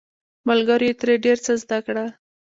[0.47, 2.09] ملګرو یې ترې ډیر څه زده کړل.